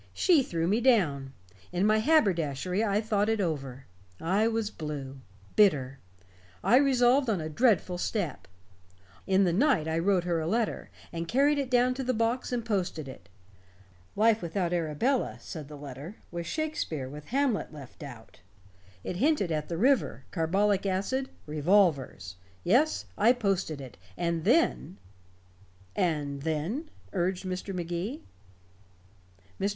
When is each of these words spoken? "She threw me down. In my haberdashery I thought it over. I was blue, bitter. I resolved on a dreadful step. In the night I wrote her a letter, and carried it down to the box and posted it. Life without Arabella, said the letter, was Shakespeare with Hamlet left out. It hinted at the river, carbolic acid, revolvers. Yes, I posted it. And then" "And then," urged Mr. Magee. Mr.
"She 0.15 0.41
threw 0.41 0.67
me 0.67 0.81
down. 0.81 1.31
In 1.71 1.85
my 1.85 1.99
haberdashery 1.99 2.83
I 2.83 3.01
thought 3.01 3.29
it 3.29 3.39
over. 3.39 3.85
I 4.19 4.47
was 4.47 4.71
blue, 4.71 5.19
bitter. 5.55 5.99
I 6.63 6.77
resolved 6.77 7.29
on 7.29 7.39
a 7.39 7.49
dreadful 7.49 7.99
step. 7.99 8.47
In 9.27 9.43
the 9.43 9.53
night 9.53 9.87
I 9.87 9.99
wrote 9.99 10.23
her 10.23 10.39
a 10.39 10.47
letter, 10.47 10.89
and 11.13 11.27
carried 11.27 11.59
it 11.59 11.69
down 11.69 11.93
to 11.93 12.03
the 12.03 12.15
box 12.15 12.51
and 12.51 12.65
posted 12.65 13.07
it. 13.07 13.29
Life 14.15 14.41
without 14.41 14.73
Arabella, 14.73 15.37
said 15.39 15.67
the 15.67 15.75
letter, 15.77 16.15
was 16.31 16.47
Shakespeare 16.47 17.07
with 17.07 17.25
Hamlet 17.25 17.71
left 17.71 18.01
out. 18.01 18.39
It 19.03 19.17
hinted 19.17 19.51
at 19.51 19.69
the 19.69 19.77
river, 19.77 20.25
carbolic 20.31 20.83
acid, 20.87 21.29
revolvers. 21.45 22.37
Yes, 22.63 23.05
I 23.19 23.33
posted 23.33 23.79
it. 23.79 23.99
And 24.17 24.45
then" 24.45 24.97
"And 26.11 26.41
then," 26.41 26.89
urged 27.13 27.45
Mr. 27.45 27.71
Magee. 27.71 28.23
Mr. 29.59 29.69